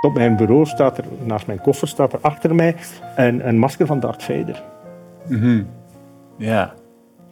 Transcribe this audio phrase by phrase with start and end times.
[0.00, 2.74] Op mijn bureau staat er, naast mijn koffer staat er achter mij
[3.16, 4.62] een, een masker van Darth Vader.
[6.36, 6.74] Ja.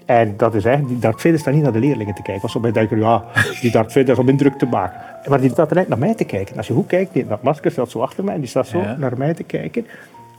[0.07, 2.41] En dat is eigenlijk, die Darth Vader staat niet naar de leerlingen te kijken.
[2.41, 3.25] Want sommigen denken, ja,
[3.61, 5.01] die Darth Vader is om indruk te maken.
[5.29, 6.57] Maar die staat er eigenlijk naar mij te kijken.
[6.57, 8.79] Als je goed kijkt, die, dat masker staat zo achter mij en die staat zo
[8.79, 8.97] Ja.
[8.97, 9.87] naar mij te kijken.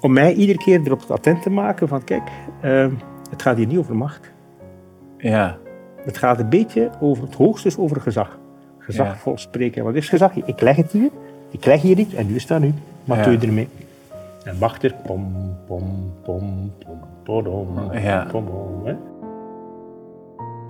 [0.02, 2.24] Om mij iedere keer erop attent te maken van, kijk,
[2.62, 2.92] ehm,
[3.30, 4.32] het gaat hier niet over macht.
[5.18, 5.58] Ja.
[6.06, 8.40] Het gaat een beetje over, het hoogste is over gezag.
[8.80, 9.84] Gezagvol spreken.
[9.84, 10.36] Wat is gezag?
[10.36, 11.10] Ik leg het hier,
[11.58, 12.74] ik leg hier iets en nu staat nu.
[13.04, 13.24] Wat Ja.
[13.24, 13.68] doe je ermee?
[14.44, 14.94] En wacht er.
[15.06, 18.28] Pom, pom, pom, pom, podom, Ja.
[18.32, 18.94] pom, pom, hè.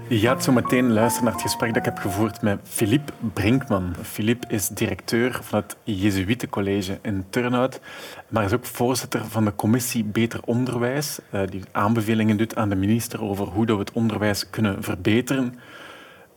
[0.07, 3.93] Je gaat zo meteen luisteren naar het gesprek dat ik heb gevoerd met Philippe Brinkman.
[4.01, 7.79] Philippe is directeur van het Jezuïetencollege in Turnhout,
[8.27, 12.75] maar is ook voorzitter van de commissie Beter Onderwijs, eh, die aanbevelingen doet aan de
[12.75, 15.55] minister over hoe dat we het onderwijs kunnen verbeteren.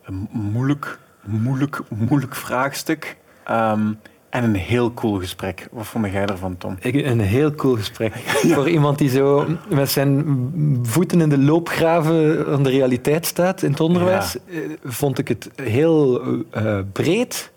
[0.05, 3.17] Een moeilijk, moeilijk, moeilijk vraagstuk.
[3.45, 3.93] Ehm,
[4.31, 5.69] en een heel cool gesprek.
[5.73, 6.77] Wat vond jij ervan, Tom?
[6.81, 8.15] Ik- Een heel cool gesprek.
[8.55, 10.25] Voor iemand die zo met zijn
[10.83, 15.51] voeten in de loopgraven van de realiteit staat in het onderwijs, eh, vond ik het
[15.63, 16.21] heel
[16.51, 17.51] eh, breed.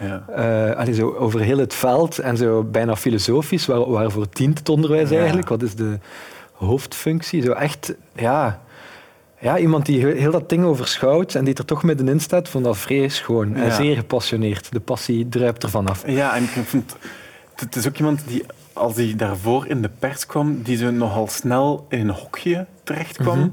[0.00, 0.24] Ja.
[0.28, 3.66] Eh, allee, zo over heel het veld en zo bijna filosofisch.
[3.66, 5.48] Waar, waarvoor dient het onderwijs eigenlijk?
[5.48, 5.98] Wat is de
[6.52, 7.42] hoofdfunctie?
[7.42, 8.60] Zo echt, ja,
[9.46, 12.64] ja, iemand die heel, heel dat ding overschouwt en die er toch middenin staat, vond
[12.64, 13.74] dat vrij schoon en Ja.
[13.74, 14.72] zeer gepassioneerd.
[14.72, 16.02] De passie druipt er vanaf.
[16.06, 16.96] Ja, en ik vind...
[17.56, 21.28] Het is ook iemand die, als hij daarvoor in de pers kwam, die zo nogal
[21.28, 23.52] snel in een hokje terecht kwam.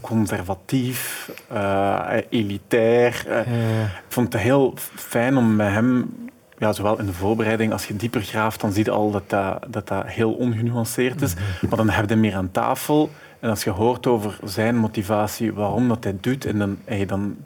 [0.00, 3.24] Conservatief, eh, elitair.
[3.28, 3.40] eh.
[3.82, 6.14] Ik vond het heel fijn om met hem,
[6.58, 9.58] ja, zowel in de voorbereiding, als je dieper graaft, dan zie je al dat dat,
[9.68, 11.34] dat, dat heel ongenuanceerd is.
[11.68, 13.10] Maar dan heb je meer aan tafel.
[13.40, 17.36] En als je hoort over zijn motivatie, waarom dat hij doet, en dan, hey, dan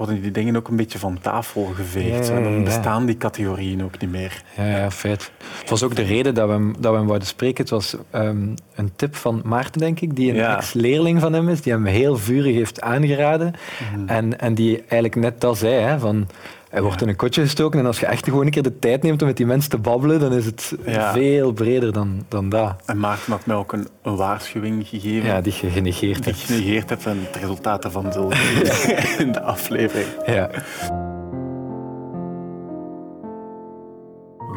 [0.00, 2.26] worden die dingen ook een beetje van tafel geveegd.
[2.28, 4.42] Ja, En ja, dan bestaan die categorieën ook niet meer.
[4.56, 5.30] Ja, ja, feit.
[5.60, 7.62] Het was ook de reden dat we hem, dat we hem wouden spreken.
[7.62, 11.62] Het was ehm, een tip van Maarten, denk ik, die een ex-leerling van hem is,
[11.62, 13.54] die hem heel vurig heeft aangeraden.
[13.94, 14.08] Mhm.
[14.08, 16.28] En, en die eigenlijk net dat zei, hè, van...
[16.70, 19.02] Hij wordt in een kotje gestoken en als je echt gewoon een keer de tijd
[19.02, 21.12] neemt om met die mensen te babbelen, dan is het Ja.
[21.12, 22.74] veel breder dan, dan dat.
[22.86, 25.28] En Maarten had mij ook een, een waarschuwing gegeven.
[25.28, 26.50] Ja, die je genegeerd die ik hebt.
[26.50, 28.30] genegeerd heb en het resultaat zullen
[29.26, 30.08] in de aflevering.
[30.26, 30.50] Ja.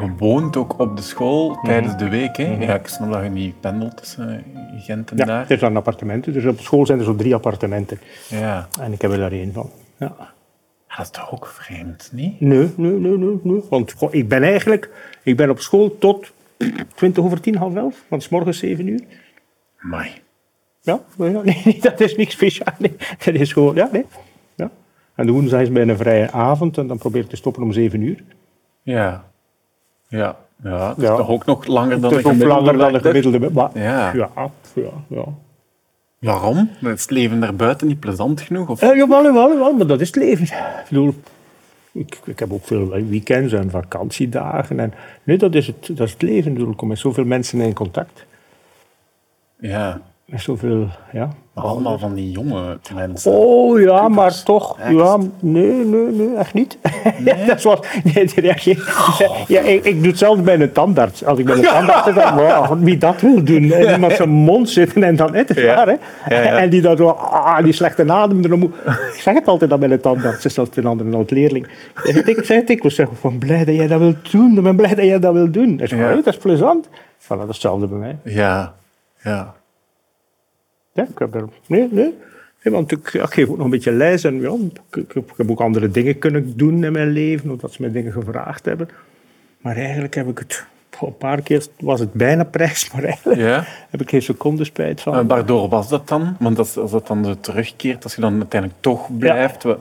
[0.00, 2.36] Je woont ook op de school tijdens de week.
[2.36, 2.56] Hè?
[2.60, 4.44] Ja, ik snap dat je niet pendelt tussen
[4.78, 5.40] Gent en Ja, daar.
[5.40, 6.32] het is dan appartementen.
[6.32, 7.98] Dus op school zijn er zo drie appartementen.
[8.28, 8.68] Ja.
[8.80, 9.70] En ik heb er daar één van.
[9.96, 10.12] Ja.
[10.96, 12.40] Dat is toch ook vreemd, niet?
[12.40, 13.62] Nee, nee, nee, nee, nee.
[13.70, 14.90] Want goh, ik ben eigenlijk
[15.22, 16.32] ik ben op school tot
[16.94, 18.04] 20 over 10, half elf.
[18.08, 19.00] Want 's morgens 7 uur.
[19.80, 20.10] Mai.
[20.80, 22.78] Ja, ja, nee, nee, dat is niks speciaals.
[22.78, 24.04] Nee, dat is gewoon, ja, nee.
[24.54, 24.70] Ja.
[25.14, 27.72] En de woensdag is bij een vrije avond en dan probeer ik te stoppen om
[27.72, 28.22] 7 uur.
[28.82, 29.24] Ja.
[30.08, 30.36] Ja.
[30.62, 31.16] Ja, dat is Ja.
[31.16, 33.50] toch ook nog langer dan nog gemiddelde langer dan de gemiddelde.
[33.50, 34.12] Maar, Ja.
[34.14, 34.30] ja,
[34.74, 35.24] ja, ja.
[36.24, 36.70] Waarom?
[36.80, 38.68] Is het leven daarbuiten niet plezant genoeg?
[38.68, 38.82] Of?
[38.82, 40.44] Eh, jawel, jawel, jawel, maar dat is het leven.
[40.44, 41.14] Ik bedoel,
[41.92, 44.80] ik, ik heb ook veel weekends en vakantiedagen.
[44.80, 46.70] En, nee, dat is het, dat is het leven.
[46.70, 48.24] Ik kom met zoveel mensen in contact.
[49.58, 50.00] Ja.
[50.26, 51.28] Met zoveel, ja.
[51.54, 53.32] Maar allemaal van die jonge mensen.
[53.32, 54.78] Oh ja, maar toch.
[54.78, 54.90] Echt?
[54.92, 56.78] Ja, nee, nee, nee, echt niet.
[57.46, 58.82] dat is wat, nee, die reageert.
[59.48, 61.24] Ja, ik, ik doe het zelfs bij een tandarts.
[61.24, 63.72] Als ik bij een tandarts zit, dan, wow, wie dat wil doen.
[63.72, 65.74] En iemand zijn mond zitten en dan, het is Ja.
[65.74, 65.94] waar, hè.
[66.36, 66.58] Ja, ja.
[66.58, 68.42] En die dan zo, ah, die slechte adem.
[68.48, 68.74] Dan moet,
[69.14, 71.18] ik zeg het altijd dan bij een tandarts, is dat een andere.
[71.20, 71.68] Ik
[72.04, 74.56] zeg het, ik zeg het, ik was zeggen, van blij dat jij dat wilt doen.
[74.56, 75.76] Ik ben blij dat jij dat wilt doen.
[75.76, 76.14] Dat is, Ja.
[76.14, 76.88] dat is plezant.
[76.88, 78.16] Voilà, dat is hetzelfde bij mij.
[78.24, 78.74] Ja.
[79.22, 79.54] Ja.
[80.94, 81.44] Ja, ik heb er...
[81.66, 82.14] Nee, nee.
[82.62, 84.50] Nee, want ik, ja, ik geef ook nog een beetje les en ja,
[84.90, 88.12] ik, ik, heb- ook andere dingen kunnen doen in mijn leven, omdat ze mij dingen
[88.12, 88.88] gevraagd hebben.
[89.60, 90.66] Maar eigenlijk heb ik het...
[90.96, 93.64] goh, Een paar keer was het bijna prijs, maar eigenlijk Ja.
[93.90, 95.14] heb ik geen seconde spijt van.
[95.14, 96.36] En waardoor was dat dan?
[96.40, 99.78] Want als, als dat dan terugkeert, als je dan uiteindelijk toch blijft, wa-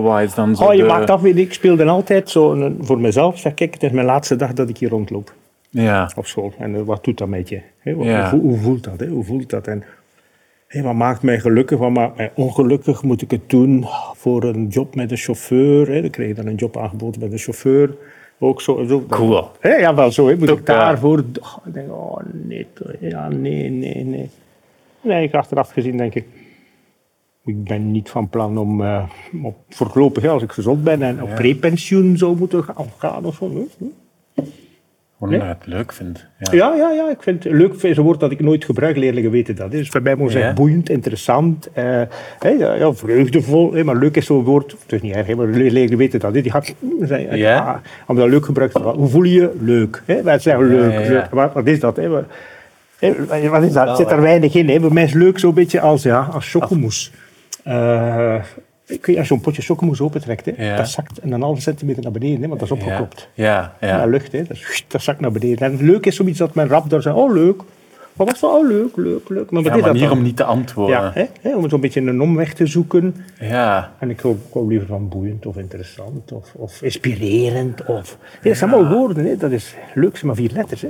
[0.00, 3.00] wat is dan zo oh, je de- maakt af, ik, speelde altijd zo een- voor
[3.00, 3.38] mezelf.
[3.38, 5.32] Zeg, kijk, het is mijn laatste dag dat ik hier rondloop
[5.70, 6.10] Ja.
[6.16, 6.52] op school.
[6.58, 7.60] En eh, wat doet dat met je?
[7.82, 8.30] Wat- Ja.
[8.30, 9.08] hoe, hoe voelt dat?
[9.08, 9.66] Hoe voelt dat?
[9.66, 9.84] En
[10.66, 11.78] hé, wat maakt mij gelukkig?
[11.78, 13.02] Wat maakt mij ongelukkig?
[13.02, 13.84] Moet ik het doen
[14.14, 15.88] voor een job met een chauffeur?
[15.88, 16.00] Hè?
[16.00, 17.96] Dan kreeg je dan een job aangeboden met een chauffeur.
[18.38, 18.84] Ook zo.
[18.84, 19.04] zo.
[19.08, 19.50] Cool.
[19.60, 20.28] Hè, ja, wel zo.
[20.28, 20.36] Hè?
[20.36, 21.18] Moet ik daarvoor...
[21.18, 22.66] Oh, ik denk, oh nee,
[23.00, 24.30] ja, nee, nee, nee.
[25.00, 26.24] Nee, ik achteraf gezien denk ik...
[27.44, 29.08] Ik ben niet van plan om eh,
[29.42, 33.34] op voorlopig, hè, als ik gezond ben en op prepensioen zou moeten gaan, gaan of
[33.34, 33.66] zo.
[33.78, 33.86] hè.
[35.20, 35.30] Nee?
[35.40, 36.26] omdat je het leuk vindt.
[36.38, 36.52] Ja.
[36.52, 37.10] Ja, ja, ja.
[37.10, 38.96] Ik vind het leuk is een woord dat ik nooit gebruik.
[38.96, 39.72] Leerlingen weten dat.
[39.72, 39.78] hè.
[39.78, 41.84] Dus bij mij moet zeggen boeiend, interessant, eh,
[42.38, 43.72] hè, ja, ja, vreugdevol.
[43.72, 44.70] hè, maar leuk is zo'n woord.
[44.82, 46.34] Het is niet erg, hè, maar leerlingen weten dat.
[46.34, 46.40] hè.
[46.42, 47.58] Die gaat zeggen, Ja?
[47.58, 47.76] ah,
[48.06, 48.74] omdat leuk gebruikt.
[48.78, 49.50] Hoe voel je je?
[49.60, 50.02] Leuk.
[50.06, 50.22] Hè?
[50.22, 51.26] Wij zeggen leuk.
[51.30, 51.96] Wat, wat is dat?
[51.96, 52.08] Hè?
[52.98, 53.88] Hè, wat is dat?
[53.88, 54.68] Er zit er weinig in.
[54.68, 54.80] Hè?
[54.80, 57.10] Bij mij is leuk zo'n beetje als, ja, als chocomousse.
[57.64, 58.34] Eh,
[58.86, 60.76] ik weet, als je een potje chocomousse opentrekt, hè, Ja.
[60.76, 63.28] dat zakt een halve centimeter naar beneden, hè, want dat is opgeklopt.
[63.34, 63.88] Ja, ja.
[63.88, 64.42] Ja, lucht, hè.
[64.88, 65.58] Dat, zakt naar beneden.
[65.72, 67.62] En leuk is zoiets dat men rap door zegt, oh leuk.
[68.12, 68.50] Wat was dat?
[68.50, 69.50] Oh leuk, leuk, leuk.
[69.50, 70.18] Maar wat Ja, is dat manier dan?
[70.18, 70.96] om niet te antwoorden.
[70.96, 73.16] Ja, hè, hè, om zo'n beetje een omweg te zoeken.
[73.40, 73.92] Ja.
[73.98, 77.84] En ik hou, ik hou liever van boeiend of interessant of, of inspirerend.
[77.84, 79.36] Of, hè, dat zijn allemaal woorden, hè.
[79.36, 80.82] dat is leuk, maar vier letters.
[80.82, 80.88] Hè.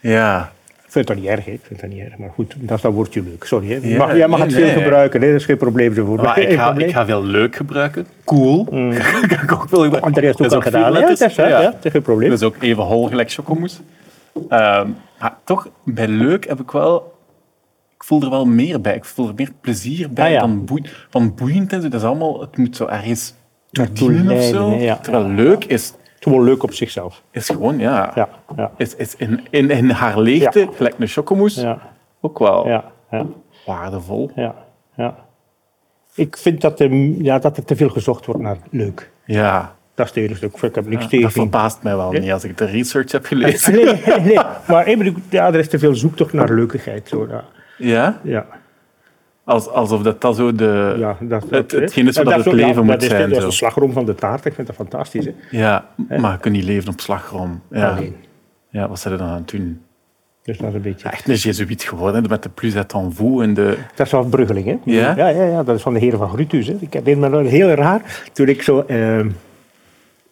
[0.00, 0.52] Ja.
[0.94, 2.18] Vind dat niet erg, ik vind dat niet erg.
[2.18, 3.44] Maar goed, dat is dat woordje leuk.
[3.44, 3.88] Sorry, hè.
[3.88, 4.82] Ja, mag, jij mag het nee, veel nee.
[4.82, 5.26] gebruiken, hè.
[5.26, 6.16] dat is geen probleem zo voor.
[6.16, 8.06] Maar ik, ga, ik ga veel leuk gebruiken.
[8.24, 8.64] Cool.
[9.28, 10.00] kan ik ook veel gebruiken.
[10.00, 10.80] André heeft het ook al gedaan.
[10.80, 11.18] Ja, letters.
[11.18, 12.28] dat is, ja, dat is geen probleem.
[12.30, 13.80] Dat is ook even hol gelijk chocomousse.
[14.48, 14.88] Ehm,
[15.20, 17.14] maar toch, bij leuk heb ik wel...
[17.94, 18.94] Ik voel er wel meer bij.
[18.94, 20.40] Ik voel er meer plezier bij Ah, ja.
[20.40, 20.88] dan boeiend.
[21.10, 22.40] Want boeiend en zo, dat is allemaal...
[22.40, 23.34] Het moet zo ergens
[23.70, 24.70] Naartoe dienen of zo.
[24.70, 24.96] ja.
[24.96, 25.92] Terwijl leuk Het is
[26.24, 27.22] gewoon leuk op zichzelf.
[27.30, 28.12] is gewoon, ja...
[28.14, 30.66] Ja, ja, Is, is in, in, in haar leegte, Ja.
[30.74, 31.78] gelijk een chocomousse, ja,
[32.20, 33.26] ook wel ja, ja.
[33.66, 34.30] waardevol.
[34.34, 34.54] Ja,
[34.96, 35.16] ja.
[36.14, 36.92] Ik vind dat er,
[37.22, 39.10] ja, dat er te veel gezocht wordt naar leuk.
[39.24, 40.56] Ja, Dat is het enige stuk.
[40.62, 41.30] Ik heb niks dat tegen.
[41.30, 43.72] verbaast mij wel niet als ik de research heb gelezen.
[43.74, 44.38] Nee, nee, nee.
[44.68, 47.08] Maar ik bedoel, ja, er is te veel zoektocht naar leukigheid.
[47.08, 47.44] Zo, ja.
[48.22, 48.46] Ja?
[49.44, 50.94] Als, alsof dat, dat zo de...
[50.98, 52.22] ja, dat, Het- dat, hetgeen is hè.
[52.22, 54.44] wat En het leven moet dat is, zijn, Dat is de slagroom van de taart.
[54.44, 55.24] Ik vind dat fantastisch.
[55.24, 55.32] Hè.
[55.50, 55.88] Ja,
[56.18, 57.62] maar je kunt niet leven op slagroom.
[57.70, 57.98] Ja.
[58.70, 59.80] Ja, wat zijn er dan aan het doen?
[60.42, 61.08] Dus dat is een beetje...
[61.08, 63.78] Echt een jezuïet geworden, met de plus et en vous en de...
[63.94, 64.76] Dat is van Bruggeling, hè?
[64.84, 65.16] Ja?
[65.16, 66.66] Ja, ja, ja, dat is van de heren van Grutus.
[66.66, 66.76] Hè.
[66.80, 68.22] Ik herinner me heel raar.
[68.32, 69.18] Toen ik zo eh,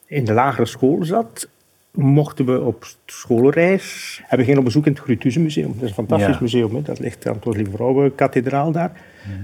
[0.06, 1.48] in de lagere school zat,
[1.92, 4.18] mochten we op schoolreis...
[4.20, 5.72] Hebben we ging op bezoek in het Grutuze Museum.
[5.72, 6.38] Dat is een fantastisch Ja.
[6.40, 6.74] museum.
[6.74, 6.82] Hè.
[6.82, 8.92] Dat ligt aan het Lieve Vrouwenkathedraal daar.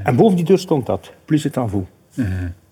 [0.03, 1.85] En boven die deur stond dat, plus het en vous.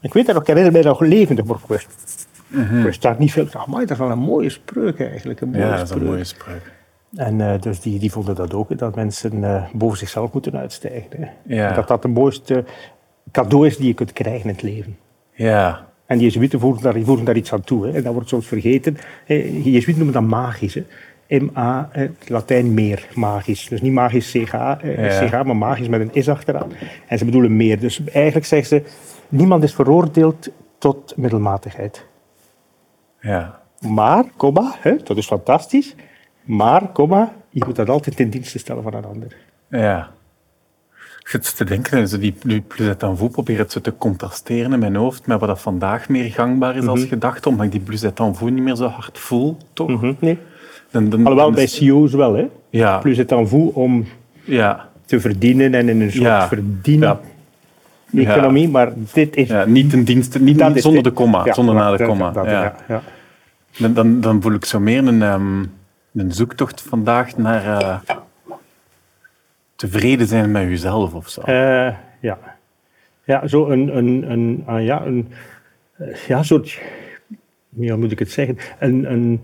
[0.01, 3.17] Ik weet dat nog, ik herinner mij nog levendig, maar ik wist, ik wist daar
[3.19, 3.47] niet veel.
[3.53, 5.41] Amai, dat is wel een mooie spreuk eigenlijk.
[5.41, 6.09] Een mooie Ja, dat is een spreuk.
[6.09, 6.73] mooie spreuk.
[7.15, 11.11] En eh, dus die, die vonden dat ook, dat mensen eh, boven zichzelf moeten uitstijgen.
[11.23, 11.27] Hè.
[11.55, 11.69] Ja.
[11.69, 12.65] En Dat dat de mooiste
[13.33, 14.97] cadeau is die je kunt krijgen in het leven.
[15.33, 17.87] Ja, En die Jezuïeten voeren daar, daar iets aan toe.
[17.87, 17.93] Hè.
[17.93, 18.97] En dat wordt soms vergeten.
[19.27, 20.75] Jezuïeten noemen dat magisch.
[20.75, 20.85] Hè.
[21.29, 23.69] M-A, eh, Latijn meer, magisch.
[23.69, 25.27] Dus niet magisch CH, eh, Ja.
[25.29, 26.73] CH, maar magisch met een is achteraan.
[27.07, 27.79] En ze bedoelen meer.
[27.81, 28.91] Dus eigenlijk zeggen ze,
[29.29, 30.49] niemand is veroordeeld
[30.79, 32.07] tot middelmatigheid.
[33.21, 33.65] ja.
[33.89, 35.95] Maar, komma, hè, dat is fantastisch.
[36.43, 39.37] Maar, komma, je moet dat altijd ten dienste stellen van een ander.
[39.71, 40.11] Ja.
[41.27, 42.35] Ik zit te denken, en zo die
[42.69, 46.09] plus en vous probeer het zo te contrasteren in mijn hoofd met wat dat vandaag
[46.09, 49.19] meer gangbaar is als gedachte, omdat ik die plus en vous niet meer zo hard
[49.19, 49.89] voel, toch?
[49.89, 50.39] Mhm, Nee.
[50.91, 52.49] Dan, dan, Alhoewel bij CEO's wel, hè.
[52.71, 54.07] Ja, Plus het vous om
[54.45, 56.49] ja, te verdienen en in een soort Ja.
[56.49, 57.19] verdienen
[58.11, 58.35] Ja.
[58.35, 58.69] economie.
[58.69, 59.51] Maar dit is...
[59.67, 62.31] niet ten dienste, niet, zonder de komma, zonder na de komma.
[62.31, 62.51] dat- ja.
[62.63, 63.03] ja, ja.
[63.79, 65.65] Dan, dan, dan voel ik zo meer een, ehm,
[66.15, 68.17] een zoektocht vandaag naar eh,
[69.77, 71.41] tevreden zijn met jezelf of zo.
[71.41, 72.39] Eh, ja.
[73.25, 75.29] Ja, zo een, een, een, ah, ja, een
[75.97, 76.81] eh, ja, soort,
[77.69, 79.41] ja, moet ik het zeggen, een, een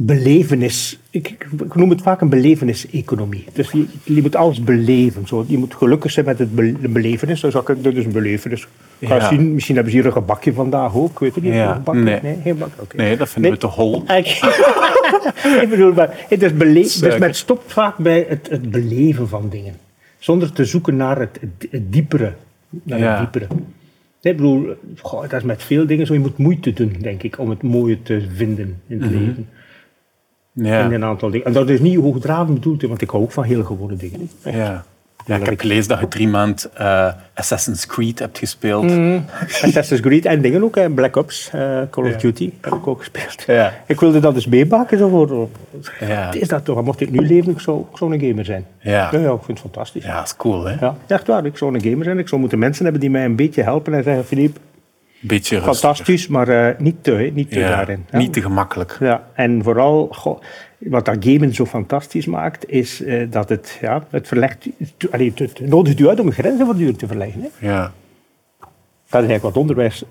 [0.00, 0.98] belevenis.
[1.10, 3.44] Ik, ik, ik noem het vaak een belevenis-economie.
[3.52, 5.26] Dus je, je moet alles beleven.
[5.26, 5.44] Zo.
[5.48, 7.40] Je moet gelukkig zijn met het be, de belevenis.
[7.40, 8.66] Dus dat is een belevenis.
[9.02, 9.28] Ga Ja.
[9.28, 11.10] zien, misschien hebben ze hier een gebakje vandaag ook.
[11.10, 11.52] Ik weet het niet.
[11.52, 12.00] Ja, een gebakje?
[12.02, 12.20] nee.
[12.42, 12.58] geen.
[12.96, 13.60] Nee, dat vinden Nee.
[13.60, 14.02] we te hol.
[15.62, 19.48] ik bedoel, maar het is bele- dus men stopt vaak bij het, het beleven van
[19.50, 19.74] dingen.
[20.18, 22.32] Zonder te zoeken naar het, het, het diepere.
[22.82, 23.10] Naar Ja.
[23.20, 23.54] het diepere.
[24.22, 24.66] Ik bedoel,
[25.00, 26.12] goh, dat is met veel dingen zo.
[26.12, 29.48] Je moet moeite doen, denk ik, om het mooie te vinden in het leven.
[30.58, 31.46] In Ja, een aantal dingen.
[31.46, 34.30] En dat is niet hoogdravend bedoeld, want ik hou ook van heel gewone dingen.
[34.42, 34.54] Echt.
[34.54, 34.84] ja.
[35.26, 38.84] ja ik heb gelezen dat je drie maand eh, Assassin's Creed hebt gespeeld.
[38.90, 39.24] Mm.
[39.62, 40.90] Assassin's Creed en dingen ook, hè.
[40.90, 41.60] Black Ops, eh,
[41.90, 42.16] Call of Ja.
[42.16, 43.42] Duty, heb ik ook gespeeld.
[43.46, 43.72] Ja.
[43.86, 44.98] Ik wilde dat dus meebaken.
[44.98, 45.48] Zo voor,
[46.00, 46.32] Ja.
[46.32, 48.64] Is dat toch, mocht ik nu leven, ik zou, ik zou een gamer zijn.
[48.78, 49.08] Ja.
[49.12, 50.04] Ja, ja, ik vind het fantastisch.
[50.04, 50.76] ja, dat is cool, hè?
[50.80, 51.44] Ja, echt waar.
[51.46, 52.18] Ik zou een gamer zijn.
[52.18, 54.58] Ik zou moeten mensen hebben die mij een beetje helpen en zeggen, Filip,
[55.20, 55.78] Beetje rustig.
[55.78, 58.06] fantastisch, maar eh, niet te, niet te Ja, daarin.
[58.12, 58.96] Niet te gemakkelijk.
[59.00, 60.40] Ja, en vooral, goh,
[60.78, 65.28] wat dat gamen zo fantastisch maakt, is eh, dat het, ja, het verlegt, het, allee,
[65.34, 67.40] het, het nodigt u uit om grenzen voortdurend te verleggen.
[67.40, 67.66] Hè.
[67.68, 67.92] Ja.
[69.10, 70.04] Dat is eigenlijk wat onderwijs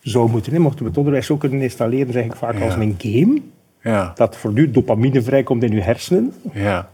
[0.00, 0.52] zou moeten.
[0.52, 0.58] Hè.
[0.58, 2.64] Mochten we het onderwijs zo kunnen installeren, zeg ik vaak Ja.
[2.64, 3.40] als een game,
[3.82, 4.12] Ja.
[4.14, 6.32] dat voortdurend dopamine vrijkomt in uw hersenen.
[6.52, 6.88] Ja.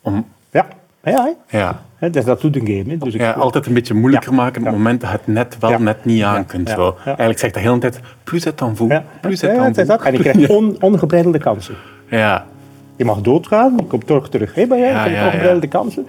[0.00, 0.68] Om, Ja,
[1.10, 1.58] ja, hè.
[1.58, 1.80] ja.
[1.96, 2.84] Hè, dus dat doet een game.
[2.90, 2.96] Hè.
[2.96, 4.36] Dus ik, ja, altijd een beetje moeilijker Ja.
[4.36, 4.78] maken op het Ja.
[4.80, 5.78] moment dat je het net wel Ja.
[5.78, 6.42] net niet aan Ja.
[6.42, 6.68] kunt.
[6.68, 6.74] Ja.
[6.74, 6.94] Zo.
[6.98, 7.04] Ja.
[7.04, 10.04] Eigenlijk zegt de hele tijd, plus het dan ja, plus ja, het ja, dan.
[10.04, 11.74] En je krijgt on, ongebreidelde kansen.
[12.10, 12.44] Ja.
[12.96, 14.54] Je mag doodgaan, je komt toch terug.
[14.54, 14.90] Hé, bij jij?
[14.90, 16.06] Ja, ja, ongebreidelde kansen?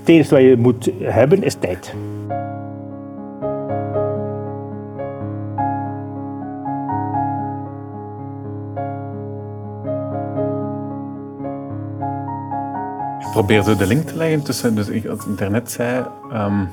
[0.00, 1.94] Het enige wat je moet hebben is tijd.
[13.46, 16.64] Probeer zo de link te leggen tussen, dus ik, daarnet zei, ehm,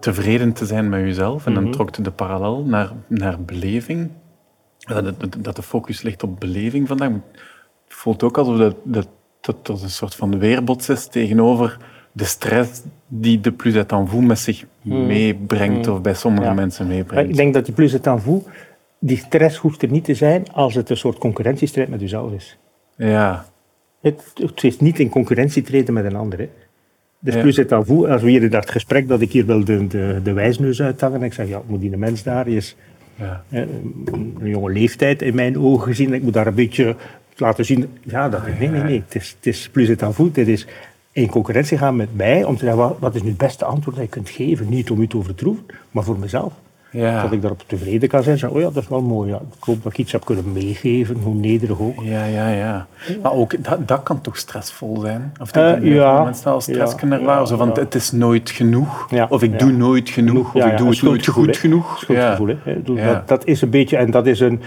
[0.00, 1.46] tevreden te zijn met jezelf.
[1.46, 4.10] En dan trok je de parallel naar, naar beleving.
[4.78, 7.08] Dat, dat, dat de focus ligt op beleving vandaag.
[7.08, 7.20] Het
[7.88, 9.08] voelt ook alsof dat, dat,
[9.40, 11.78] dat, dat een soort van weerbots is tegenover
[12.12, 16.52] de stress die de plus et en vous met zich meebrengt, of bij sommige Ja.
[16.54, 17.30] mensen Maar meebrengt.
[17.30, 18.44] ik denk dat die plus voet,
[18.98, 22.58] die stress hoeft er niet te zijn als het een soort concurrentiestrijd met jezelf is.
[22.96, 23.44] Ja,
[24.06, 26.38] Het, het is niet in concurrentie treden met een ander.
[26.38, 26.48] Hè.
[27.18, 27.40] Dus Ja.
[27.40, 29.86] plus het aan voet, als we hier in dat gesprek dat ik hier wil de,
[29.86, 32.76] de, de wijsneus uithangen, en ik zeg, ja, moet die mens daar, die is
[33.14, 33.44] ja.
[33.50, 36.96] een jonge leeftijd in mijn ogen gezien, ik moet daar een beetje
[37.36, 40.34] laten zien, ja, dat, nee, nee, nee, het is, het is plus het aan voet,
[40.34, 40.66] dit is
[41.12, 43.96] in concurrentie gaan met mij, om te zeggen, wat, wat is nu het beste antwoord
[43.96, 46.52] dat je kunt geven, niet om u te overtroeven, maar voor mezelf.
[46.90, 47.22] Ja.
[47.22, 48.38] Dat ik daarop tevreden kan zijn.
[48.38, 49.30] Zeg, oh ja, dat is wel mooi.
[49.30, 49.36] Ja.
[49.36, 52.02] Ik hoop dat ik iets heb kunnen meegeven, hoe nederig ook.
[52.02, 52.86] Ja, ja, ja.
[53.22, 55.32] Maar ook dat, dat kan toch stressvol zijn?
[55.40, 56.24] Of Eh, dat ja.
[56.24, 57.40] mensen wel stress Ja, kunnen ervaren?
[57.40, 59.08] ja, Zo van, het is nooit genoeg.
[59.28, 60.54] Of ik doe nooit genoeg.
[60.54, 61.98] Of ik doe het nooit goed genoeg.
[61.98, 62.56] Schuldgevoel, Ja.
[62.62, 62.82] hè.
[62.82, 64.60] Dat, dat is een beetje, en dat is een,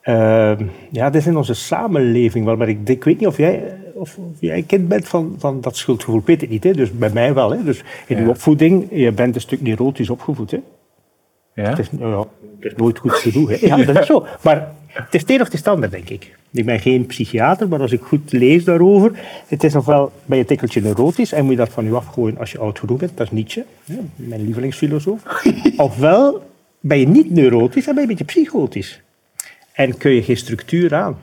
[0.00, 3.62] ehm, ja, dat is in onze samenleving wel, maar ik, ik weet niet of jij,
[3.94, 6.72] of, of jij kind bent van, van dat schuldgevoel, ik weet het niet, hè.
[6.72, 7.50] dus bij mij wel.
[7.50, 7.64] Hè.
[7.64, 8.22] Dus in Ja.
[8.22, 10.50] uw opvoeding, je bent een stuk neurotisch opgevoed.
[10.50, 10.58] Hè.
[11.56, 11.68] Ja?
[11.68, 12.18] Het, is, nou ja,
[12.60, 13.48] het is nooit goed genoeg.
[13.48, 13.66] Hè.
[13.66, 14.26] Ja, dat is zo.
[14.42, 16.36] Maar het is het een of het ander, denk ik.
[16.50, 19.10] Ik ben geen psychiater, maar als ik goed lees daarover,
[19.46, 22.38] het is ofwel ben je een tikkeltje neurotisch en moet je dat van je afgooien
[22.38, 23.16] als je oud genoeg bent.
[23.16, 23.64] Dat is Nietzsche,
[24.16, 25.22] mijn lievelingsfilosoof.
[25.76, 26.42] Ofwel
[26.80, 29.00] ben je niet neurotisch en ben je een beetje psychotisch.
[29.72, 31.18] En kun je geen structuur aan.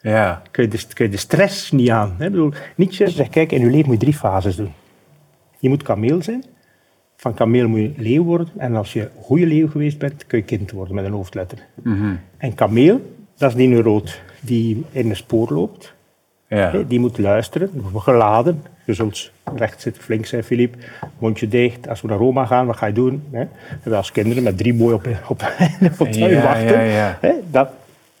[0.00, 0.42] Ja.
[0.50, 2.14] Kun je de, kun je de stress niet aan.
[2.18, 2.24] Hè.
[2.24, 4.72] Ik bedoel, Nietzsche zegt, kijk, in je leven moet je drie fases doen.
[5.58, 6.44] Je moet kameel zijn.
[7.20, 8.48] Van kameel moet je leeuw worden.
[8.56, 11.58] En als je een goede leeuw geweest bent, kun je kind worden met een hoofdletter.
[11.82, 12.14] Mhm.
[12.36, 15.94] En kameel, dat is die neuroot die in een spoor loopt.
[16.48, 16.82] Ja.
[16.88, 18.62] Die moet luisteren, geladen.
[18.84, 20.74] Je zult recht zitten, flink zijn, Filip.
[21.18, 21.88] Mondje dicht.
[21.88, 23.22] Als we naar Roma gaan, wat ga je doen?
[23.30, 23.44] Hè?
[23.82, 25.52] We als kinderen met drie mooi op, op,
[25.98, 26.84] op tuin Ja, wachten.
[26.84, 27.18] ja?
[27.50, 27.68] Dat,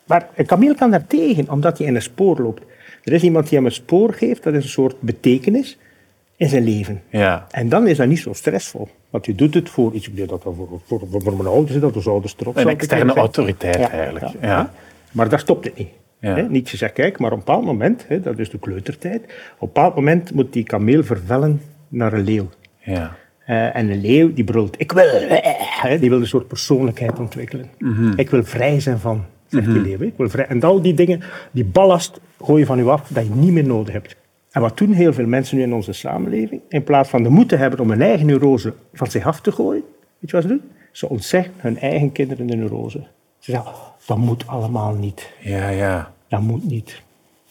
[0.04, 2.62] maar een kameel kan daar tegen, omdat hij in een spoor loopt.
[3.04, 5.78] Er is iemand die hem een spoor geeft, dat is een soort betekenis
[6.38, 7.02] in zijn leven.
[7.10, 7.46] Ja.
[7.50, 8.88] En dan is dat niet zo stressvol.
[9.10, 11.96] Want je doet het voor iets, ik dat voor, voor, voor, voor mijn ouders, dat
[11.96, 14.26] onze ouders trots Een externe autoriteit Ja, eigenlijk.
[14.26, 14.72] ja, Ja.
[15.12, 15.88] Maar daar stopt het niet.
[16.20, 16.34] Ja.
[16.34, 19.34] Hè, Nietzsche zegt, kijk, maar op een bepaald moment, dat is de kleutertijd, op een
[19.58, 22.48] bepaald moment moet die kameel vervellen naar een leeuw.
[22.78, 23.16] Ja.
[23.44, 25.08] Eh, en een leeuw die brult, ik wil,
[25.82, 27.70] hè, die wil een soort persoonlijkheid ontwikkelen.
[28.16, 29.98] Ik wil vrij zijn van, zegt die leeuw.
[29.98, 30.04] hè.
[30.04, 30.46] Ik wil vrij.
[30.46, 33.66] En al die dingen, die ballast gooi je van je af dat je niet meer
[33.66, 34.16] nodig hebt.
[34.50, 36.60] En wat doen heel veel mensen nu in onze samenleving?
[36.68, 39.52] In plaats van de moed te hebben om hun eigen neurose van zich af te
[39.52, 39.82] gooien,
[40.18, 40.62] weet je wat ze doen?
[40.92, 42.98] Ze ontzeggen hun eigen kinderen de neurose.
[43.38, 45.32] Ze zeggen, "Oh, dat moet allemaal niet.
[45.40, 46.12] Ja, ja.
[46.28, 47.02] Dat moet niet.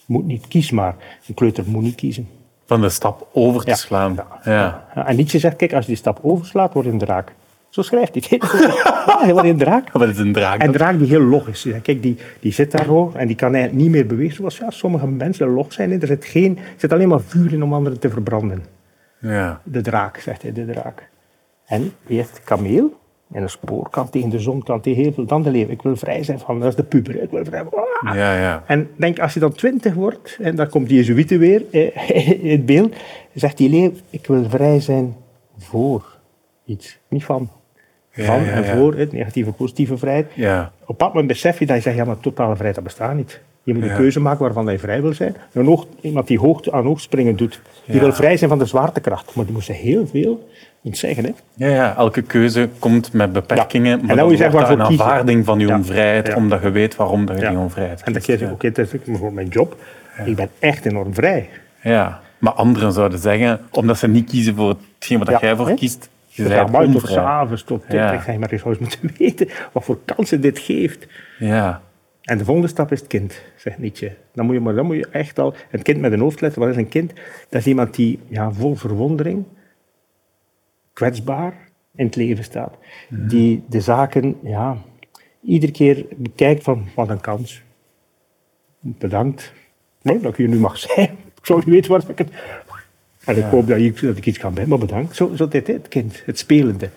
[0.06, 0.96] Moet niet, kies maar.
[1.27, 2.27] Een kleuter moet niet kiezen.
[2.66, 3.75] Van de stap over te Ja.
[3.75, 4.13] slaan.
[4.44, 4.86] Ja.
[4.96, 7.34] Ja, En Nietzsche zegt, kijk, als je die stap overslaat, word je een draak.
[7.69, 8.39] Zo schrijft hij.
[9.25, 9.91] Ja, wordt een draak.
[9.91, 10.62] Wat is een draak?
[10.62, 11.67] En draak die heel log is.
[11.81, 14.69] Kijk, die, die zit daar hoor en die kan eigenlijk niet meer bewegen zoals ja,
[14.69, 16.01] sommige mensen log zijn.
[16.01, 18.63] Er zit, geen, er zit alleen maar vuur in om anderen te verbranden.
[19.19, 19.62] Ja.
[19.63, 21.09] De draak, zegt hij, de draak.
[21.65, 23.00] En eerst kameel.
[23.31, 25.25] En een spoor kan tegen de zon, kan tegen heel veel.
[25.25, 25.69] Dan de leeuw.
[25.69, 27.21] Ik wil vrij zijn van, dat is de puber.
[27.21, 28.15] Ik wil vrij ah.
[28.15, 28.63] Ja, ja.
[28.67, 32.51] En denk, als je dan twintig wordt, en dan komt die jezuïte weer eh, in
[32.51, 32.95] het beeld,
[33.33, 35.15] zegt die leeuw, ik wil vrij zijn
[35.57, 36.16] voor
[36.67, 37.50] iets, niet van.
[38.13, 40.31] Ja, Van ja, en voor, hè, negatieve, positieve vrijheid.
[40.33, 40.71] Ja.
[40.86, 43.39] Op dat moment besef je dat je zegt, ja, maar totale vrijheid, dat bestaat niet.
[43.63, 45.36] Je moet een keuze maken waarvan je vrij wil zijn.
[45.53, 49.36] Een hoog, iemand die hoogte aan hoogspringen doet, die wil vrij zijn van de zwaartekracht.
[49.36, 50.50] Maar die moest heel veel
[50.83, 51.24] ontzeggen.
[51.25, 51.31] Hè?
[51.53, 54.00] Ja, ja, elke keuze komt met beperkingen.
[54.00, 57.25] Maar En dan je zeggen, waarvoor een aanvaarding van je onvrijheid, omdat je weet waarom
[57.25, 59.75] dat je die onvrijheid En dat je zegt, oké, dat is bijvoorbeeld mijn job.
[60.25, 61.50] Ik ben echt enorm vrij.
[61.81, 65.67] Ja, maar anderen zouden zeggen, omdat ze niet kiezen voor hetgeen wat Ja, jij voor
[65.67, 65.74] hè?
[65.74, 67.84] kiest, je ja, maar tot s'avonds, tot.
[67.89, 68.12] Ja.
[68.12, 71.08] Ik zeg, maar je zou eens moeten weten wat voor kansen dit geeft.
[71.39, 71.82] Ja,
[72.22, 74.15] En de volgende stap is het kind, zegt Nietzsche.
[74.34, 75.56] Dan moet je, maar dan moet je echt al...
[75.72, 77.13] Een kind met een hoofdletter, wat is een kind?
[77.50, 79.46] Dat is iemand die ja, vol verwondering,
[80.94, 81.53] kwetsbaar
[81.96, 82.77] in het leven staat.
[83.10, 84.77] Die de zaken ja,
[85.41, 87.62] iedere keer bekijkt van, wat een kans.
[88.79, 89.53] Bedankt.
[90.01, 91.10] Nee, dat ik hier nu mag zijn.
[91.10, 92.29] Ik zou niet weten waar ik het...
[93.27, 95.15] En ik hoop dat ik, dat ik iets kan bij, maar bedankt.
[95.15, 96.89] Zo, zo dit, het kind, het spelende.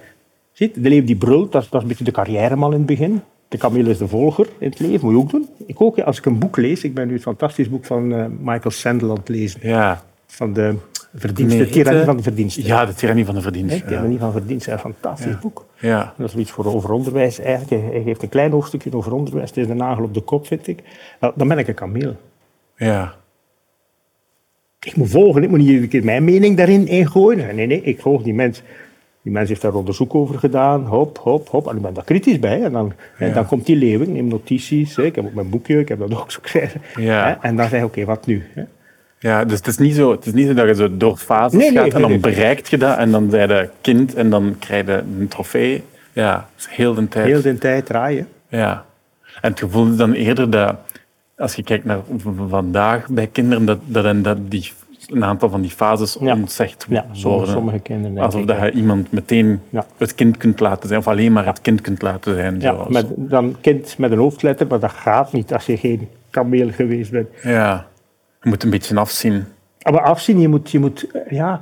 [0.53, 2.87] Ziet, de leeuw die brult, dat is, dat is een beetje de carrièreman in het
[2.87, 3.21] begin.
[3.49, 5.49] De kameel is de volger in het leven, moet je ook doen.
[5.67, 8.25] Ik ook, als ik een boek lees, ik ben nu het fantastisch boek van eh,
[8.41, 10.03] Michael Sandel aan het lezen, Ja.
[10.27, 10.75] van de
[11.15, 12.65] verdienste, Nee, de tirannie van de verdiensten.
[12.65, 13.87] Ja, de tirannie van de Nee, verdienst.
[13.87, 15.65] tirannie van verdiensten, een fantastisch boek.
[15.81, 16.15] Ja.
[16.17, 17.39] Dat is iets voor over onderwijs.
[17.41, 19.49] Eigenlijk, hij geeft een klein hoofdstukje over onderwijs.
[19.49, 20.83] Het is de nagel op de kop, vind ik.
[21.35, 22.17] Dan ben ik een kameel.
[22.77, 23.15] Ja.
[24.87, 27.57] Ik moet volgen, ik moet niet iedere keer mijn mening daarin ingooien.
[27.57, 28.63] Nee, nee, ik volg die mens.
[29.23, 30.85] Die mens heeft daar onderzoek over gedaan.
[30.87, 31.69] Hop, hop, hop.
[31.69, 32.63] En ik ben daar kritisch bij.
[32.63, 34.97] En dan, en dan komt die leeuw, ik neem notities.
[34.97, 35.05] hè.
[35.05, 36.81] Ik heb ook mijn boekje, ik heb dat ook zo geschreven.
[36.97, 37.39] Ja.
[37.43, 38.43] En dan zeg ik, oké, wat nu?
[38.55, 38.63] hè?
[39.19, 41.59] Ja, dus het is, niet zo, het is niet zo dat je zo door fases
[41.59, 44.31] Nee, nee, gaat en dan nee, bereikt je dat en dan ben je kind en
[44.31, 45.83] dan krijg je een trofee.
[46.13, 47.27] Ja, is heel de tijd.
[47.27, 48.29] Heel de tijd draaien.
[48.49, 48.85] Ja.
[49.41, 50.77] En het gevoel is dan eerder dat,
[51.41, 51.99] als je kijkt naar
[52.49, 54.73] vandaag bij kinderen, dat, dat, dat die,
[55.07, 56.35] een aantal van die fases Ja.
[56.35, 59.87] ontzegd Ja, sommige, sommige kinderen Alsof ik, dat je iemand meteen Ja.
[59.97, 62.61] het kind kunt laten zijn, of alleen maar het kind kunt laten zijn.
[62.61, 66.71] Ja, met, dan kind met een hoofdletter, maar dat gaat niet als je geen kameel
[66.71, 67.29] geweest bent.
[67.43, 67.89] ja.
[68.43, 69.45] Je moet een beetje afzien.
[69.91, 71.61] Maar afzien, je moet, je moet ja,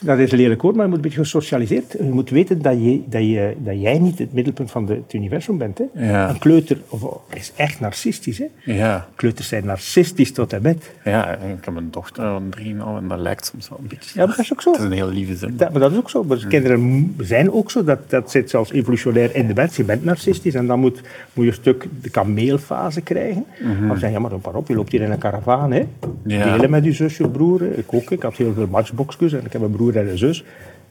[0.00, 1.92] dat is een lelijk woord, maar je moet een beetje gesocialiseerd.
[1.92, 5.12] Je moet weten dat, je, dat, je, dat jij niet het middelpunt van de, het
[5.12, 5.78] universum bent.
[5.78, 6.08] Hè.
[6.10, 6.28] Ja.
[6.28, 8.38] Een kleuter of, is echt narcistisch.
[8.38, 8.46] Hè.
[8.64, 9.08] Ja.
[9.14, 10.90] Kleuters zijn narcistisch tot en met.
[11.04, 14.10] ja, ik heb een dochter van drie nou, en dat lijkt soms wel een beetje.
[14.14, 14.70] Ja, maar dat is ook zo.
[14.70, 15.56] Het is een heel lieve zin.
[15.56, 16.24] Dat, maar dat is ook zo.
[16.24, 17.84] Maar kinderen zijn ook zo.
[17.84, 19.76] Dat, dat zit zelfs evolutionair in de mens.
[19.76, 21.00] Je bent narcistisch en dan moet,
[21.32, 23.44] moet je een stuk de kameelfase krijgen.
[23.88, 25.72] Dan zeg je, ja, maar pas op, je loopt hier in een karavaan.
[25.72, 25.86] Hè.
[26.26, 26.52] Ja.
[26.52, 27.62] Delen met je zus, je broer.
[27.62, 28.10] Ik ook.
[28.10, 30.44] Ik had heel veel matchboxjes en ik een broer en een zus.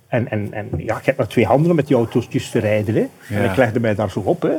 [0.08, 2.96] En, en, en ja, ik heb maar twee handen om met die autootjes te rijden.
[2.96, 3.36] Hè.
[3.36, 4.42] En ik legde mij daar zo op.
[4.42, 4.56] Hè.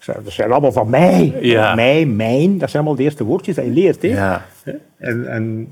[0.00, 1.34] Ik Dat zijn allemaal van mij.
[1.40, 1.74] Ja.
[1.74, 2.58] Mij, mijn.
[2.58, 4.02] Dat zijn allemaal de eerste woordjes dat je leert.
[4.02, 4.08] Hè.
[4.08, 4.46] Ja.
[4.98, 5.68] En, en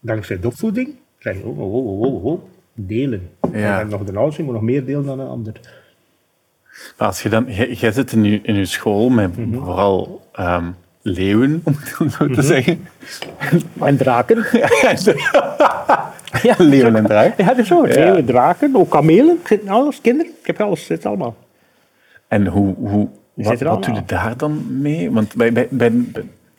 [0.00, 2.40] dankzij de opvoeding krijg je ook oh, oh, oh, oh,
[2.74, 3.30] delen.
[3.52, 3.80] Ja.
[3.80, 5.52] En nog de oudste moet nog meer delen dan een ander.
[6.98, 7.44] Maar als je dan,
[7.74, 9.54] jij, zit in je, in je school met Mhm.
[9.58, 10.70] vooral ehm,
[11.02, 12.86] leeuwen, om het zo te zeggen.
[13.80, 14.36] En draken.
[16.48, 17.38] Ja, leeuwen en draak.
[17.38, 17.82] Ja, dat is zo.
[17.82, 19.38] Leeuwen, draken, ook kamelen.
[19.66, 20.32] Alles, kinderen.
[20.40, 21.36] Ik heb alles, zit allemaal.
[22.28, 25.10] En hoe, hoe, wat, wat doe je daar dan mee?
[25.10, 25.92] Want bij, bij, bij,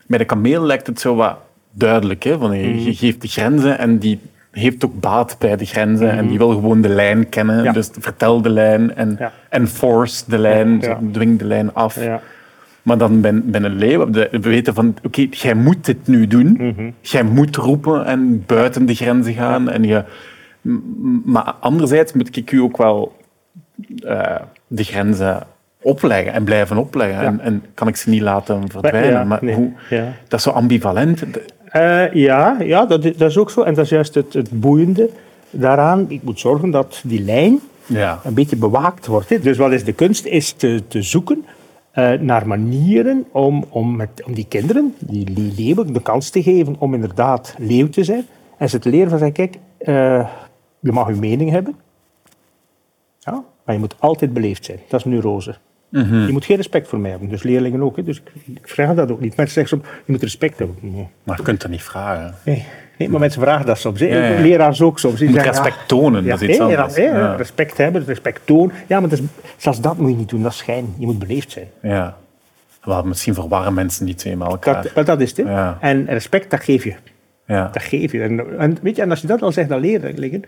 [0.07, 1.37] bij de kameel lijkt het zo wat
[1.71, 2.23] duidelijk.
[2.23, 2.37] Hè?
[2.37, 2.77] Van, je, Mhm.
[2.79, 4.19] je geeft de grenzen en die
[4.51, 6.09] heeft ook baat bij de grenzen.
[6.11, 7.55] En die wil gewoon de lijn kennen.
[7.55, 7.63] Mhm.
[7.65, 7.71] Ja.
[7.71, 9.31] Dus vertel de lijn en Ja.
[9.49, 10.79] enforce de lijn.
[10.79, 10.99] Ja.
[11.11, 11.97] Dwing de lijn af.
[12.81, 16.27] Maar dan ben, ben een leeuw, de- we weten van, oké, jij moet dit nu
[16.27, 16.51] doen.
[16.57, 16.89] Mhm.
[17.01, 19.69] Jij moet roepen en buiten de grenzen gaan.
[19.69, 20.03] En je,
[21.25, 23.15] maar anderzijds moet ik u ook wel
[24.05, 24.35] eh,
[24.67, 25.43] de grenzen
[25.81, 27.21] opleggen en blijven opleggen.
[27.21, 27.27] Ja.
[27.27, 29.11] En, en kan ik ze niet laten verdwijnen.
[29.11, 30.03] Ja, maar nee, hoe, ja.
[30.27, 31.23] dat is zo ambivalent.
[31.65, 33.61] Eh, ja, ja dat, is, dat is ook zo.
[33.63, 35.09] En dat is juist het, het boeiende
[35.49, 36.05] daaraan.
[36.07, 38.19] Ik moet zorgen dat die lijn Ja.
[38.23, 39.29] een beetje bewaakt wordt.
[39.29, 39.39] Hè.
[39.39, 40.25] Dus wat is de kunst?
[40.25, 41.45] Is te, te zoeken
[41.91, 46.43] eh, naar manieren om, om, met, om die kinderen, die, die leeuwen, de kans te
[46.43, 48.25] geven om inderdaad leeuw te zijn.
[48.57, 50.29] En ze te leren van, zeggen, kijk, eh,
[50.79, 51.75] je mag je mening hebben.
[53.19, 54.79] Ja, maar je moet altijd beleefd zijn.
[54.87, 55.55] Dat is neurose.
[55.89, 57.29] Je moet geen respect voor mij hebben.
[57.29, 57.95] Dus leerlingen ook.
[57.95, 58.03] Hè.
[58.03, 59.35] Dus ik, ik vraag dat ook niet.
[59.35, 60.77] Mensen zeggen soms, je moet respect hebben.
[60.81, 61.07] Nee.
[61.23, 62.35] Maar je kunt dat niet vragen.
[62.45, 62.65] Nee,
[62.97, 63.99] nee, maar mensen vragen dat soms.
[63.99, 64.41] hè.
[64.41, 65.19] Leraars ook soms.
[65.19, 66.95] Die Je moet zeggen, respect tonen, dat is iets ja, anders.
[67.37, 68.75] Respect hebben, respect tonen.
[68.87, 69.21] Ja, maar is,
[69.57, 70.93] zelfs dat moet je niet doen, dat is schijn.
[70.97, 71.67] Je moet beleefd zijn.
[71.81, 72.17] Ja.
[72.83, 74.91] Wel, misschien verwarren mensen die twee met elkaar.
[74.93, 75.47] Dat, dat is het.
[75.47, 75.77] Ja.
[75.81, 76.93] En respect, dat geef je.
[77.45, 77.69] ja.
[77.73, 78.21] Dat geef je.
[78.21, 80.43] En, en, weet je, en als je dat al zegt aan leerlingen,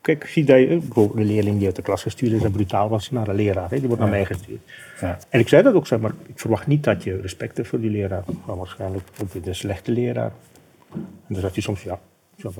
[0.00, 3.10] kijk, zie dat je, een leerling die uit de klas gestuurd is en brutaal was
[3.10, 4.60] naar een leraar, hè, die wordt naar mij gestuurd.
[5.00, 5.18] Ja.
[5.28, 7.80] En ik zei dat ook, zeg maar, ik verwacht niet dat je respect hebt voor
[7.80, 8.22] die leraar.
[8.46, 10.32] Maar waarschijnlijk ook dit een slechte leraar.
[10.94, 11.98] En dan zegt hij soms, ja,
[12.36, 12.54] dat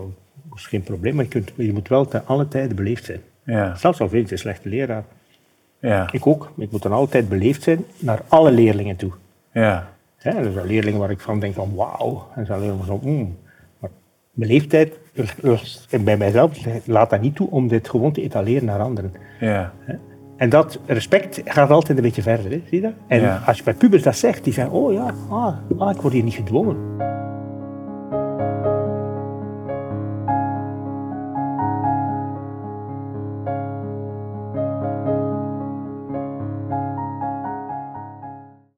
[0.54, 3.20] is geen probleem, maar je, kunt, je moet wel te alle tijden beleefd zijn.
[3.44, 3.76] Ja.
[3.76, 5.04] Zelfs al vind je een slechte leraar.
[5.78, 6.08] Ja.
[6.12, 9.12] Ik ook, ik moet dan altijd beleefd zijn naar alle leerlingen toe.
[9.52, 9.92] Ja.
[10.16, 12.26] Hè, er zijn leerlingen waar ik van denk van wauw.
[12.34, 13.36] En er zijn leerlingen van mm.
[13.78, 13.90] Maar
[14.32, 14.98] beleefdheid,
[16.04, 19.12] bij mijzelf, laat dat niet toe om dit gewoon te etaleren naar anderen.
[19.40, 19.72] Ja.
[20.36, 22.62] En dat respect gaat altijd een beetje verder, hè?
[22.68, 22.92] zie je dat?
[23.06, 23.42] En Ja.
[23.46, 26.22] als je bij pubers dat zegt, die zeggen, oh ja, ah, ah, ik word hier
[26.22, 26.76] niet gedwongen.